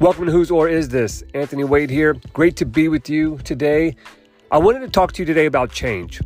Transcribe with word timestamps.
Welcome 0.00 0.24
to 0.24 0.32
Whose 0.32 0.50
or 0.50 0.66
Is 0.66 0.88
This? 0.88 1.22
Anthony 1.34 1.62
Wade 1.62 1.90
here. 1.90 2.14
Great 2.32 2.56
to 2.56 2.64
be 2.64 2.88
with 2.88 3.10
you 3.10 3.36
today. 3.44 3.94
I 4.50 4.56
wanted 4.56 4.80
to 4.80 4.88
talk 4.88 5.12
to 5.12 5.20
you 5.20 5.26
today 5.26 5.44
about 5.44 5.72
change. 5.72 6.22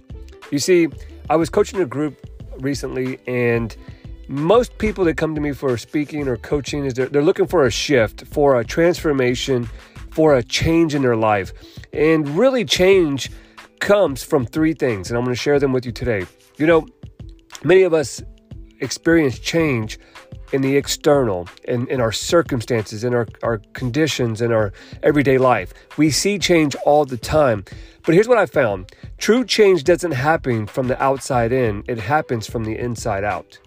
You 0.52 0.61
see, 0.61 0.86
I 1.29 1.34
was 1.34 1.50
coaching 1.50 1.80
a 1.80 1.84
group 1.84 2.24
recently, 2.60 3.18
and 3.26 3.76
most 4.29 4.79
people 4.79 5.04
that 5.06 5.16
come 5.16 5.34
to 5.34 5.41
me 5.41 5.50
for 5.50 5.77
speaking 5.77 6.29
or 6.29 6.37
coaching 6.37 6.84
is 6.84 6.95
they're, 6.95 7.09
they're 7.09 7.20
looking 7.20 7.48
for 7.48 7.64
a 7.64 7.70
shift, 7.73 8.24
for 8.29 8.60
a 8.60 8.64
transformation, 8.64 9.68
for 10.12 10.36
a 10.36 10.45
change 10.45 10.95
in 10.95 11.02
their 11.02 11.16
life. 11.16 11.52
And 11.93 12.29
really, 12.29 12.64
change 12.64 13.29
comes 13.80 14.22
from 14.22 14.46
three 14.46 14.75
things, 14.75 15.11
and 15.11 15.18
I'm 15.18 15.25
going 15.25 15.34
to 15.34 15.43
share 15.43 15.59
them 15.59 15.72
with 15.72 15.84
you 15.84 15.91
today. 15.91 16.27
You 16.59 16.68
know, 16.68 16.86
many 17.64 17.82
of 17.82 17.93
us 17.93 18.22
experience 18.79 19.41
change 19.41 19.98
in 20.55 20.62
the 20.62 20.77
external, 20.77 21.48
in, 21.65 21.88
in 21.88 22.01
our 22.01 22.12
circumstances, 22.12 23.02
in 23.02 23.12
our, 23.12 23.27
our 23.42 23.59
conditions, 23.73 24.41
in 24.41 24.52
our 24.52 24.73
everyday 25.02 25.37
life. 25.37 25.74
We 25.97 26.12
see 26.12 26.38
change 26.38 26.77
all 26.87 27.05
the 27.05 27.16
time. 27.16 27.65
But 28.06 28.15
here's 28.15 28.28
what 28.28 28.38
I 28.38 28.47
found 28.47 28.92
true 29.19 29.45
change 29.45 29.83
doesn't 29.83 30.12
happen 30.12 30.69
from 30.69 30.87
the 30.87 31.02
outside 31.02 31.51
in, 31.51 31.83
it 31.88 31.98
happens 31.98 32.47
from 32.47 32.62
the 32.64 32.78
inside 32.78 33.25
out. 33.25 33.59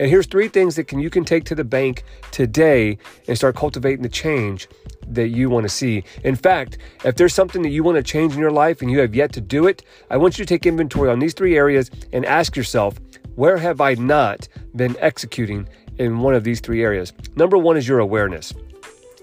And 0.00 0.10
here's 0.10 0.26
three 0.26 0.48
things 0.48 0.74
that 0.74 0.88
can 0.88 0.98
you 0.98 1.08
can 1.08 1.24
take 1.24 1.44
to 1.44 1.54
the 1.54 1.64
bank 1.64 2.02
today 2.32 2.98
and 3.28 3.36
start 3.36 3.54
cultivating 3.54 4.02
the 4.02 4.08
change 4.08 4.68
that 5.06 5.28
you 5.28 5.48
want 5.48 5.64
to 5.64 5.68
see. 5.68 6.02
In 6.24 6.34
fact, 6.34 6.78
if 7.04 7.14
there's 7.14 7.34
something 7.34 7.62
that 7.62 7.70
you 7.70 7.84
want 7.84 7.96
to 7.96 8.02
change 8.02 8.32
in 8.32 8.40
your 8.40 8.50
life 8.50 8.82
and 8.82 8.90
you 8.90 8.98
have 8.98 9.14
yet 9.14 9.32
to 9.34 9.40
do 9.40 9.68
it, 9.68 9.84
I 10.10 10.16
want 10.16 10.36
you 10.36 10.44
to 10.44 10.48
take 10.48 10.66
inventory 10.66 11.10
on 11.10 11.20
these 11.20 11.34
three 11.34 11.56
areas 11.56 11.92
and 12.12 12.26
ask 12.26 12.56
yourself, 12.56 12.98
where 13.36 13.58
have 13.58 13.80
I 13.80 13.94
not 13.94 14.48
been 14.76 14.96
executing 15.00 15.68
in 15.98 16.20
one 16.20 16.34
of 16.34 16.44
these 16.44 16.60
three 16.60 16.82
areas. 16.82 17.12
Number 17.36 17.58
one 17.58 17.76
is 17.76 17.86
your 17.86 17.98
awareness. 17.98 18.52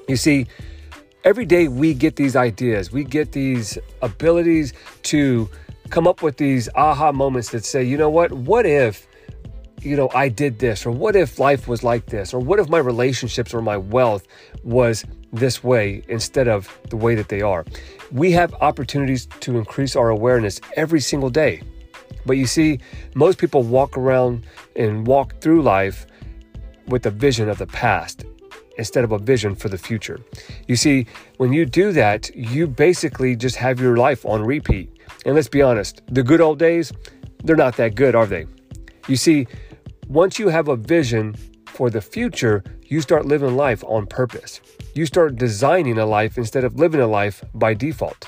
You 0.08 0.16
see, 0.16 0.48
every 1.24 1.46
day 1.46 1.68
we 1.68 1.94
get 1.94 2.16
these 2.16 2.36
ideas, 2.36 2.92
we 2.92 3.04
get 3.04 3.32
these 3.32 3.78
abilities 4.02 4.74
to 5.04 5.50
come 5.90 6.08
up 6.08 6.22
with 6.22 6.38
these 6.38 6.70
aha 6.76 7.12
moments 7.12 7.52
that 7.52 7.66
say, 7.66 7.84
you 7.84 7.98
know 7.98 8.10
what, 8.10 8.32
what 8.32 8.66
if, 8.66 9.08
you 9.82 9.96
know, 9.96 10.10
I 10.14 10.30
did 10.30 10.60
this, 10.60 10.86
or 10.86 10.92
what 10.92 11.16
if 11.16 11.40
life 11.40 11.68
was 11.68 11.84
like 11.84 12.06
this, 12.08 12.34
or 12.34 12.40
what 12.40 12.60
if 12.60 12.70
my 12.70 12.78
relationships 12.78 13.54
or 13.54 13.62
my 13.62 13.78
wealth 13.78 14.28
was 14.64 15.04
this 15.34 15.64
way 15.64 16.04
instead 16.08 16.48
of 16.48 16.70
the 16.90 16.98
way 16.98 17.16
that 17.16 17.30
they 17.30 17.42
are. 17.42 17.66
We 18.12 18.32
have 18.32 18.54
opportunities 18.56 19.28
to 19.42 19.58
increase 19.58 19.96
our 19.96 20.10
awareness 20.10 20.60
every 20.76 21.00
single 21.00 21.30
day. 21.30 21.62
But 22.26 22.34
you 22.34 22.46
see, 22.46 22.80
most 23.16 23.38
people 23.38 23.64
walk 23.64 23.98
around 23.98 24.46
and 24.76 25.08
walk 25.08 25.40
through 25.42 25.64
life 25.64 26.06
with 26.88 27.06
a 27.06 27.12
vision 27.12 27.50
of 27.50 27.58
the 27.58 27.68
past 27.68 28.26
instead 28.78 29.04
of 29.04 29.12
a 29.12 29.20
vision 29.20 29.56
for 29.56 29.70
the 29.70 29.78
future. 29.78 30.20
You 30.68 30.76
see, 30.76 31.06
when 31.38 31.54
you 31.54 31.66
do 31.66 31.92
that, 31.92 32.34
you 32.36 32.68
basically 32.68 33.36
just 33.36 33.56
have 33.58 33.80
your 33.80 33.98
life 33.98 34.26
on 34.26 34.44
repeat. 34.44 34.90
And 35.26 35.36
let's 35.36 35.50
be 35.50 35.62
honest, 35.62 36.02
the 36.08 36.24
good 36.24 36.42
old 36.42 36.60
days, 36.60 36.92
they're 37.44 37.56
not 37.56 37.76
that 37.78 37.96
good, 37.96 38.16
are 38.16 38.26
they? 38.26 38.46
You 39.08 39.18
see, 39.18 39.48
once 40.08 40.40
you 40.40 40.50
have 40.50 40.68
a 40.68 40.76
vision 40.76 41.36
for 41.66 41.90
the 41.90 42.02
future, 42.02 42.64
you 42.86 43.02
start 43.02 43.26
living 43.26 43.56
life 43.56 43.84
on 43.86 44.06
purpose. 44.06 44.62
You 44.96 45.06
start 45.06 45.36
designing 45.36 45.98
a 45.98 46.06
life 46.06 46.38
instead 46.38 46.64
of 46.64 46.76
living 46.76 47.02
a 47.02 47.08
life 47.08 47.44
by 47.54 47.74
default. 47.74 48.28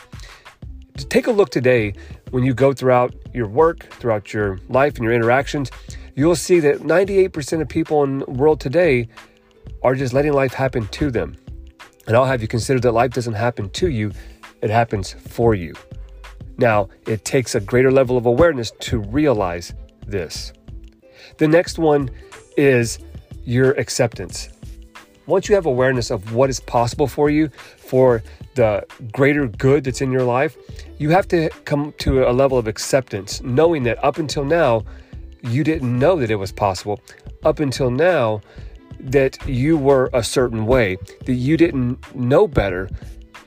Take 1.10 1.28
a 1.28 1.32
look 1.32 1.50
today 1.50 1.94
when 2.32 2.44
you 2.44 2.54
go 2.54 2.74
throughout 2.74 3.14
your 3.34 3.48
work, 3.48 3.92
throughout 3.94 4.34
your 4.34 4.60
life 4.70 4.96
and 4.96 5.04
your 5.04 5.14
interactions 5.14 5.72
you'll 6.16 6.36
see 6.36 6.60
that 6.60 6.80
98% 6.80 7.62
of 7.62 7.70
people 7.70 8.04
in 8.04 8.20
the 8.20 8.26
world 8.26 8.60
today 8.60 9.08
are 9.82 9.96
just 9.96 10.14
letting 10.14 10.34
life 10.34 10.54
happen 10.54 10.88
to 10.88 11.12
them. 11.12 11.36
And 12.08 12.16
I'll 12.16 12.26
have 12.26 12.42
you 12.42 12.48
consider 12.48 12.80
that 12.82 12.92
life 12.92 13.12
doesn't 13.12 13.34
happen 13.34 13.70
to 13.72 13.90
you, 13.90 14.12
it 14.62 14.70
happens 14.70 15.14
for 15.14 15.56
you. 15.56 15.74
Now, 16.58 16.90
it 17.08 17.26
takes 17.26 17.56
a 17.56 17.60
greater 17.60 17.92
level 17.92 18.18
of 18.18 18.26
awareness 18.26 18.72
to 18.82 19.00
realize 19.00 19.74
this. 20.06 20.54
The 21.38 21.48
next 21.48 21.80
one 21.80 22.10
is 22.58 23.00
your 23.44 23.72
acceptance. 23.72 24.50
Once 25.26 25.48
you 25.48 25.56
have 25.56 25.66
awareness 25.66 26.12
of 26.12 26.34
what 26.34 26.50
is 26.50 26.60
possible 26.60 27.08
for 27.08 27.30
you, 27.30 27.50
for 27.78 28.22
the 28.56 28.86
greater 29.12 29.48
good 29.48 29.84
that's 29.86 30.02
in 30.02 30.12
your 30.12 30.24
life, 30.24 30.58
you 30.98 31.10
have 31.10 31.28
to 31.30 31.50
come 31.66 31.94
to 32.00 32.30
a 32.30 32.32
level 32.32 32.58
of 32.58 32.68
acceptance, 32.68 33.42
knowing 33.42 33.84
that 33.84 34.04
up 34.04 34.18
until 34.18 34.44
now, 34.44 34.84
you 35.44 35.64
didn't 35.64 35.98
know 35.98 36.16
that 36.18 36.32
it 36.32 36.36
was 36.36 36.52
possible 36.52 37.02
up 37.44 37.60
until 37.60 37.92
now 37.92 38.42
that 39.00 39.38
you 39.48 39.78
were 39.78 40.10
a 40.14 40.24
certain 40.24 40.66
way, 40.66 40.98
that 41.26 41.34
you 41.34 41.58
didn't 41.58 42.16
know 42.16 42.48
better, 42.48 42.90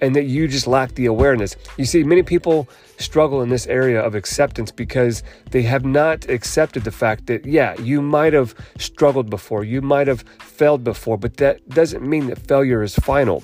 and 0.01 0.15
that 0.15 0.25
you 0.25 0.47
just 0.47 0.67
lacked 0.67 0.95
the 0.97 1.07
awareness. 1.07 1.57
You 1.79 1.87
see, 1.87 2.05
many 2.05 2.23
people 2.23 2.69
struggle 2.99 3.43
in 3.43 3.49
this 3.49 3.67
area 3.67 4.01
of 4.01 4.15
acceptance 4.15 4.71
because 4.71 5.23
they 5.51 5.63
have 5.63 5.85
not 5.85 6.29
accepted 6.29 6.85
the 6.85 6.91
fact 6.91 7.27
that, 7.27 7.47
yeah, 7.47 7.79
you 7.81 8.03
might 8.03 8.33
have 8.33 8.55
struggled 8.79 9.31
before, 9.31 9.65
you 9.65 9.81
might 9.81 10.07
have 10.07 10.23
failed 10.41 10.85
before, 10.85 11.17
but 11.17 11.39
that 11.39 11.67
doesn't 11.71 12.07
mean 12.07 12.27
that 12.27 12.39
failure 12.47 12.83
is 12.83 12.95
final. 12.97 13.43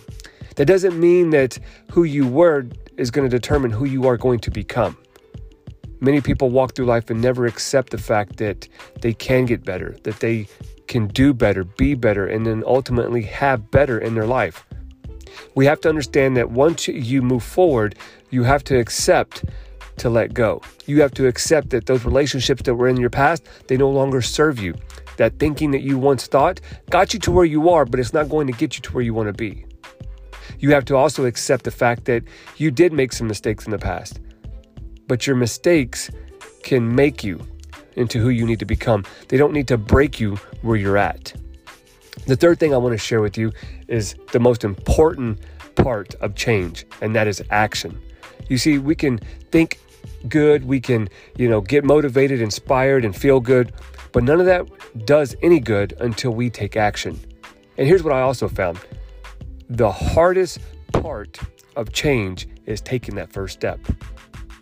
That 0.56 0.66
doesn't 0.66 0.98
mean 0.98 1.30
that 1.30 1.58
who 1.90 2.04
you 2.04 2.26
were 2.26 2.66
is 2.98 3.10
going 3.10 3.28
to 3.28 3.34
determine 3.34 3.70
who 3.70 3.86
you 3.86 4.06
are 4.06 4.18
going 4.18 4.40
to 4.40 4.50
become. 4.50 4.96
Many 6.02 6.20
people 6.20 6.50
walk 6.50 6.74
through 6.74 6.86
life 6.86 7.10
and 7.10 7.22
never 7.22 7.46
accept 7.46 7.90
the 7.90 7.96
fact 7.96 8.38
that 8.38 8.66
they 9.02 9.14
can 9.14 9.44
get 9.44 9.64
better, 9.64 9.96
that 10.02 10.18
they 10.18 10.48
can 10.88 11.06
do 11.06 11.32
better, 11.32 11.62
be 11.62 11.94
better, 11.94 12.26
and 12.26 12.44
then 12.44 12.64
ultimately 12.66 13.22
have 13.22 13.70
better 13.70 14.00
in 14.00 14.16
their 14.16 14.26
life. 14.26 14.66
We 15.54 15.64
have 15.66 15.80
to 15.82 15.88
understand 15.88 16.36
that 16.36 16.50
once 16.50 16.88
you 16.88 17.22
move 17.22 17.44
forward, 17.44 17.94
you 18.30 18.42
have 18.42 18.64
to 18.64 18.80
accept 18.80 19.44
to 19.98 20.10
let 20.10 20.34
go. 20.34 20.60
You 20.86 21.00
have 21.02 21.14
to 21.14 21.28
accept 21.28 21.70
that 21.70 21.86
those 21.86 22.04
relationships 22.04 22.62
that 22.62 22.74
were 22.74 22.88
in 22.88 22.96
your 22.96 23.08
past, 23.08 23.46
they 23.68 23.76
no 23.76 23.88
longer 23.88 24.22
serve 24.22 24.58
you. 24.58 24.74
That 25.18 25.38
thinking 25.38 25.70
that 25.70 25.82
you 25.82 25.98
once 25.98 26.26
thought 26.26 26.60
got 26.90 27.14
you 27.14 27.20
to 27.20 27.30
where 27.30 27.44
you 27.44 27.68
are, 27.68 27.84
but 27.84 28.00
it's 28.00 28.12
not 28.12 28.28
going 28.28 28.48
to 28.48 28.52
get 28.52 28.74
you 28.74 28.82
to 28.82 28.92
where 28.92 29.04
you 29.04 29.14
want 29.14 29.28
to 29.28 29.34
be. 29.34 29.66
You 30.58 30.72
have 30.72 30.84
to 30.86 30.96
also 30.96 31.26
accept 31.26 31.62
the 31.62 31.70
fact 31.70 32.06
that 32.06 32.24
you 32.56 32.72
did 32.72 32.92
make 32.92 33.12
some 33.12 33.28
mistakes 33.28 33.66
in 33.66 33.70
the 33.70 33.78
past 33.78 34.18
but 35.08 35.26
your 35.26 35.36
mistakes 35.36 36.10
can 36.62 36.94
make 36.94 37.24
you 37.24 37.40
into 37.96 38.18
who 38.18 38.30
you 38.30 38.46
need 38.46 38.58
to 38.58 38.64
become. 38.64 39.04
They 39.28 39.36
don't 39.36 39.52
need 39.52 39.68
to 39.68 39.78
break 39.78 40.20
you 40.20 40.36
where 40.62 40.76
you're 40.76 40.96
at. 40.96 41.34
The 42.26 42.36
third 42.36 42.60
thing 42.60 42.72
I 42.72 42.76
want 42.76 42.92
to 42.92 42.98
share 42.98 43.20
with 43.20 43.36
you 43.36 43.52
is 43.88 44.14
the 44.32 44.40
most 44.40 44.64
important 44.64 45.40
part 45.74 46.14
of 46.16 46.34
change, 46.34 46.86
and 47.00 47.14
that 47.16 47.26
is 47.26 47.42
action. 47.50 48.00
You 48.48 48.58
see, 48.58 48.78
we 48.78 48.94
can 48.94 49.18
think 49.50 49.80
good, 50.28 50.64
we 50.64 50.80
can, 50.80 51.08
you 51.36 51.48
know, 51.48 51.60
get 51.60 51.84
motivated, 51.84 52.40
inspired, 52.40 53.04
and 53.04 53.16
feel 53.16 53.40
good, 53.40 53.72
but 54.12 54.22
none 54.22 54.40
of 54.40 54.46
that 54.46 54.66
does 55.06 55.34
any 55.42 55.58
good 55.58 55.94
until 56.00 56.32
we 56.32 56.50
take 56.50 56.76
action. 56.76 57.18
And 57.78 57.88
here's 57.88 58.02
what 58.02 58.12
I 58.12 58.20
also 58.20 58.48
found 58.48 58.78
the 59.68 59.90
hardest 59.90 60.58
part 60.92 61.38
of 61.76 61.92
change 61.92 62.46
is 62.66 62.80
taking 62.80 63.14
that 63.14 63.32
first 63.32 63.54
step. 63.54 63.80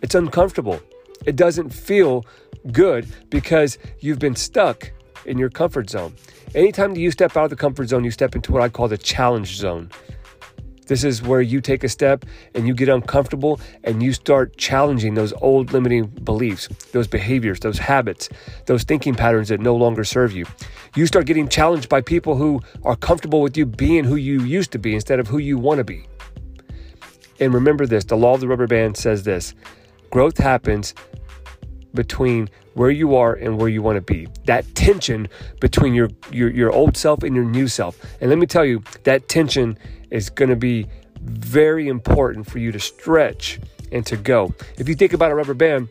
It's 0.01 0.15
uncomfortable. 0.15 0.81
It 1.25 1.35
doesn't 1.35 1.69
feel 1.69 2.25
good 2.71 3.07
because 3.29 3.77
you've 3.99 4.19
been 4.19 4.35
stuck 4.35 4.91
in 5.25 5.37
your 5.37 5.49
comfort 5.49 5.89
zone. 5.89 6.15
Anytime 6.55 6.93
that 6.93 6.99
you 6.99 7.11
step 7.11 7.37
out 7.37 7.45
of 7.45 7.49
the 7.49 7.55
comfort 7.55 7.89
zone, 7.89 8.03
you 8.03 8.11
step 8.11 8.35
into 8.35 8.51
what 8.51 8.61
I 8.61 8.69
call 8.69 8.87
the 8.87 8.97
challenge 8.97 9.55
zone. 9.55 9.89
This 10.87 11.05
is 11.05 11.21
where 11.21 11.41
you 11.41 11.61
take 11.61 11.85
a 11.85 11.89
step 11.89 12.25
and 12.53 12.67
you 12.67 12.73
get 12.73 12.89
uncomfortable 12.89 13.61
and 13.85 14.03
you 14.03 14.11
start 14.11 14.57
challenging 14.57 15.13
those 15.13 15.31
old 15.41 15.71
limiting 15.71 16.07
beliefs, 16.07 16.67
those 16.91 17.07
behaviors, 17.07 17.61
those 17.61 17.77
habits, 17.77 18.27
those 18.65 18.83
thinking 18.83 19.15
patterns 19.15 19.47
that 19.49 19.61
no 19.61 19.73
longer 19.75 20.03
serve 20.03 20.33
you. 20.33 20.45
You 20.95 21.05
start 21.05 21.27
getting 21.27 21.47
challenged 21.47 21.87
by 21.87 22.01
people 22.01 22.35
who 22.35 22.59
are 22.83 22.97
comfortable 22.97 23.41
with 23.41 23.55
you 23.55 23.65
being 23.65 24.03
who 24.03 24.15
you 24.15 24.41
used 24.41 24.71
to 24.73 24.79
be 24.79 24.93
instead 24.93 25.19
of 25.19 25.27
who 25.27 25.37
you 25.37 25.57
want 25.57 25.77
to 25.77 25.85
be. 25.85 26.07
And 27.39 27.53
remember 27.53 27.85
this 27.85 28.03
the 28.03 28.17
law 28.17 28.33
of 28.33 28.41
the 28.41 28.47
rubber 28.49 28.67
band 28.67 28.97
says 28.97 29.23
this 29.23 29.55
Growth 30.11 30.37
happens 30.37 30.93
between 31.93 32.49
where 32.73 32.91
you 32.91 33.15
are 33.15 33.33
and 33.33 33.57
where 33.57 33.69
you 33.69 33.81
want 33.81 33.95
to 33.95 34.01
be. 34.01 34.27
That 34.45 34.75
tension 34.75 35.27
between 35.59 35.93
your, 35.93 36.09
your, 36.31 36.49
your 36.49 36.71
old 36.71 36.95
self 36.95 37.23
and 37.23 37.35
your 37.35 37.45
new 37.45 37.67
self. 37.67 37.97
And 38.21 38.29
let 38.29 38.37
me 38.37 38.45
tell 38.45 38.63
you, 38.63 38.83
that 39.03 39.27
tension 39.27 39.77
is 40.09 40.29
going 40.29 40.49
to 40.49 40.55
be 40.55 40.87
very 41.21 41.87
important 41.87 42.49
for 42.49 42.59
you 42.59 42.71
to 42.71 42.79
stretch 42.79 43.59
and 43.91 44.05
to 44.05 44.17
go. 44.17 44.53
If 44.77 44.87
you 44.87 44.95
think 44.95 45.13
about 45.13 45.31
a 45.31 45.35
rubber 45.35 45.53
band, 45.53 45.89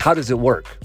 how 0.00 0.14
does 0.14 0.30
it 0.30 0.38
work? 0.38 0.78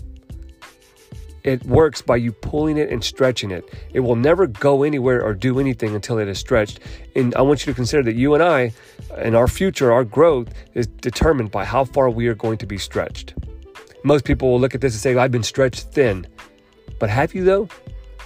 It 1.48 1.66
works 1.66 2.02
by 2.02 2.18
you 2.18 2.34
pulling 2.34 2.76
it 2.76 2.90
and 2.90 3.02
stretching 3.02 3.52
it. 3.52 3.64
It 3.94 4.02
will 4.02 4.18
never 4.18 4.48
go 4.48 4.84
anywhere 4.84 5.24
or 5.24 5.34
do 5.34 5.62
anything 5.62 5.96
until 5.96 6.20
it 6.20 6.28
is 6.28 6.38
stretched. 6.38 6.82
And 7.16 7.34
I 7.36 7.42
want 7.42 7.66
you 7.66 7.72
to 7.72 7.74
consider 7.74 8.04
that 8.04 8.16
you 8.16 8.34
and 8.34 8.44
I, 8.44 8.74
and 9.16 9.34
our 9.34 9.48
future, 9.48 9.94
our 9.94 10.04
growth, 10.04 10.50
is 10.74 10.88
determined 10.88 11.52
by 11.52 11.64
how 11.64 11.86
far 11.86 12.10
we 12.10 12.28
are 12.28 12.36
going 12.36 12.58
to 12.58 12.66
be 12.66 12.78
stretched. 12.78 13.34
Most 14.04 14.26
people 14.26 14.52
will 14.52 14.60
look 14.60 14.76
at 14.76 14.82
this 14.82 14.94
and 14.94 15.00
say, 15.00 15.16
I've 15.16 15.32
been 15.32 15.42
stretched 15.42 15.84
thin. 15.94 16.28
But 17.00 17.10
have 17.10 17.34
you 17.34 17.46
though? 17.46 17.70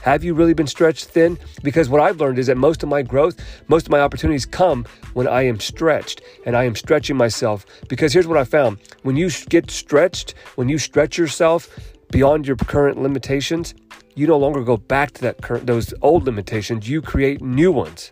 Have 0.01 0.23
you 0.23 0.33
really 0.33 0.55
been 0.55 0.65
stretched 0.65 1.05
thin? 1.05 1.37
Because 1.61 1.89
what 1.89 2.01
I've 2.01 2.19
learned 2.19 2.39
is 2.39 2.47
that 2.47 2.57
most 2.57 2.81
of 2.81 2.89
my 2.89 3.03
growth, 3.03 3.39
most 3.67 3.85
of 3.85 3.91
my 3.91 3.99
opportunities 3.99 4.47
come 4.47 4.83
when 5.13 5.27
I 5.27 5.43
am 5.43 5.59
stretched 5.59 6.21
and 6.47 6.57
I 6.57 6.63
am 6.63 6.75
stretching 6.75 7.17
myself. 7.17 7.67
Because 7.87 8.13
here's 8.13 8.25
what 8.25 8.39
I 8.39 8.45
found 8.45 8.79
when 9.03 9.15
you 9.15 9.29
get 9.49 9.69
stretched, 9.69 10.33
when 10.55 10.69
you 10.69 10.79
stretch 10.79 11.19
yourself 11.19 11.69
beyond 12.11 12.45
your 12.45 12.55
current 12.57 13.01
limitations, 13.01 13.73
you 14.15 14.27
no 14.27 14.37
longer 14.37 14.63
go 14.63 14.77
back 14.77 15.11
to 15.11 15.21
that 15.21 15.41
current, 15.41 15.65
those 15.65 15.93
old 16.01 16.25
limitations, 16.25 16.87
you 16.87 17.01
create 17.01 17.41
new 17.41 17.71
ones. 17.71 18.11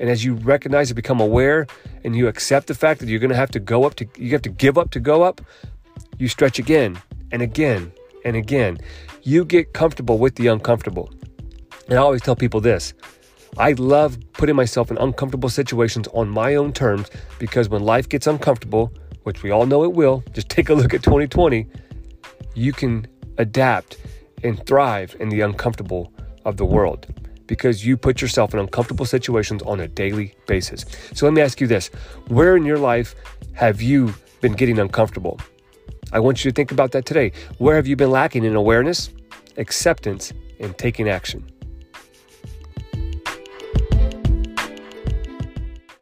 And 0.00 0.10
as 0.10 0.24
you 0.24 0.34
recognize 0.34 0.90
and 0.90 0.96
become 0.96 1.20
aware 1.20 1.66
and 2.04 2.16
you 2.16 2.26
accept 2.26 2.66
the 2.66 2.74
fact 2.74 3.00
that 3.00 3.08
you're 3.08 3.20
going 3.20 3.30
to 3.30 3.36
have 3.36 3.52
to 3.52 3.60
go 3.60 3.84
up 3.84 3.94
to, 3.96 4.08
you 4.18 4.32
have 4.32 4.42
to 4.42 4.50
give 4.50 4.76
up 4.76 4.90
to 4.90 5.00
go 5.00 5.22
up, 5.22 5.40
you 6.18 6.26
stretch 6.26 6.58
again 6.58 7.00
and 7.30 7.40
again 7.40 7.92
and 8.24 8.36
again. 8.36 8.78
You 9.22 9.44
get 9.44 9.72
comfortable 9.72 10.18
with 10.18 10.34
the 10.34 10.48
uncomfortable. 10.48 11.10
And 11.88 11.98
I 11.98 12.02
always 12.02 12.22
tell 12.22 12.36
people 12.36 12.60
this 12.60 12.94
I 13.58 13.72
love 13.72 14.18
putting 14.32 14.56
myself 14.56 14.90
in 14.90 14.98
uncomfortable 14.98 15.50
situations 15.50 16.08
on 16.08 16.28
my 16.28 16.54
own 16.54 16.72
terms 16.72 17.10
because 17.38 17.68
when 17.68 17.82
life 17.82 18.08
gets 18.08 18.26
uncomfortable, 18.26 18.92
which 19.22 19.42
we 19.42 19.50
all 19.50 19.66
know 19.66 19.84
it 19.84 19.92
will, 19.92 20.24
just 20.32 20.48
take 20.48 20.68
a 20.68 20.74
look 20.74 20.94
at 20.94 21.02
2020, 21.02 21.68
you 22.54 22.72
can 22.72 23.06
adapt 23.38 23.98
and 24.42 24.64
thrive 24.66 25.16
in 25.20 25.28
the 25.28 25.40
uncomfortable 25.40 26.12
of 26.44 26.56
the 26.56 26.64
world 26.64 27.06
because 27.46 27.84
you 27.86 27.96
put 27.96 28.20
yourself 28.20 28.54
in 28.54 28.60
uncomfortable 28.60 29.04
situations 29.04 29.62
on 29.62 29.80
a 29.80 29.88
daily 29.88 30.34
basis. 30.46 30.84
So 31.14 31.26
let 31.26 31.34
me 31.34 31.42
ask 31.42 31.60
you 31.60 31.66
this 31.66 31.88
where 32.28 32.56
in 32.56 32.64
your 32.64 32.78
life 32.78 33.14
have 33.52 33.82
you 33.82 34.14
been 34.40 34.52
getting 34.52 34.78
uncomfortable? 34.78 35.40
I 36.12 36.20
want 36.20 36.44
you 36.44 36.50
to 36.50 36.54
think 36.54 36.72
about 36.72 36.92
that 36.92 37.06
today. 37.06 37.32
Where 37.58 37.76
have 37.76 37.86
you 37.86 37.96
been 37.96 38.10
lacking 38.10 38.44
in 38.44 38.54
awareness, 38.54 39.10
acceptance, 39.56 40.32
and 40.60 40.76
taking 40.76 41.08
action? 41.08 41.51